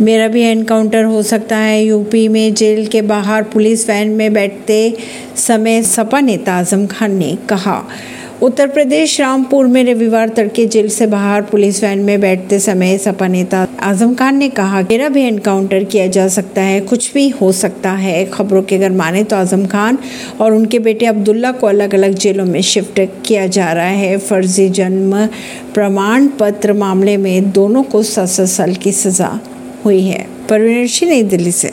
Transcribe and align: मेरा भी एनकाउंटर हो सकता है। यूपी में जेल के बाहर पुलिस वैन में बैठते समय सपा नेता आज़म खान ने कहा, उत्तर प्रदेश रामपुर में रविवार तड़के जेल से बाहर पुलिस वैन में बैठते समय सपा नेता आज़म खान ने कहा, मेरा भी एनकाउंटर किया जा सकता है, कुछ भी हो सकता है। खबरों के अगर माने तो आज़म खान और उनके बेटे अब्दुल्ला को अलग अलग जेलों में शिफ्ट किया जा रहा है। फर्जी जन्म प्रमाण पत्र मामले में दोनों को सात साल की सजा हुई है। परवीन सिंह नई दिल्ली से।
मेरा 0.00 0.26
भी 0.28 0.42
एनकाउंटर 0.42 1.04
हो 1.04 1.22
सकता 1.22 1.56
है। 1.56 1.82
यूपी 1.84 2.26
में 2.28 2.54
जेल 2.54 2.86
के 2.86 3.02
बाहर 3.02 3.42
पुलिस 3.44 3.88
वैन 3.88 4.08
में 4.08 4.32
बैठते 4.32 4.96
समय 5.36 5.82
सपा 5.84 6.20
नेता 6.20 6.54
आज़म 6.54 6.86
खान 6.86 7.16
ने 7.16 7.36
कहा, 7.48 7.82
उत्तर 8.42 8.66
प्रदेश 8.68 9.20
रामपुर 9.20 9.66
में 9.66 9.82
रविवार 9.84 10.28
तड़के 10.28 10.66
जेल 10.66 10.88
से 10.88 11.06
बाहर 11.06 11.42
पुलिस 11.42 11.82
वैन 11.84 11.98
में 11.98 12.20
बैठते 12.20 12.58
समय 12.58 12.96
सपा 12.98 13.26
नेता 13.26 13.66
आज़म 13.80 14.14
खान 14.14 14.36
ने 14.36 14.48
कहा, 14.50 14.82
मेरा 14.82 15.08
भी 15.08 15.22
एनकाउंटर 15.22 15.84
किया 15.84 16.06
जा 16.06 16.28
सकता 16.28 16.62
है, 16.62 16.80
कुछ 16.80 17.12
भी 17.14 17.28
हो 17.30 17.50
सकता 17.52 17.92
है। 17.92 18.24
खबरों 18.26 18.62
के 18.62 18.76
अगर 18.76 18.92
माने 18.92 19.24
तो 19.24 19.36
आज़म 19.36 19.66
खान 19.66 19.98
और 20.40 20.52
उनके 20.52 20.78
बेटे 20.78 21.06
अब्दुल्ला 21.06 21.52
को 21.52 21.66
अलग 21.66 21.94
अलग 21.94 22.14
जेलों 22.16 22.44
में 22.44 22.60
शिफ्ट 22.62 23.00
किया 23.26 23.46
जा 23.48 23.72
रहा 23.72 23.84
है। 23.84 24.16
फर्जी 24.20 24.68
जन्म 24.70 25.26
प्रमाण 25.74 26.28
पत्र 26.40 26.72
मामले 26.72 27.16
में 27.16 27.50
दोनों 27.52 27.82
को 27.82 28.02
सात 28.04 28.48
साल 28.48 28.74
की 28.74 28.92
सजा 28.94 29.38
हुई 29.88 30.02
है। 30.02 30.26
परवीन 30.50 30.86
सिंह 30.86 31.10
नई 31.10 31.22
दिल्ली 31.22 31.52
से। 31.52 31.66